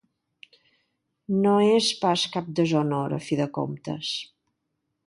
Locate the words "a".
3.21-3.25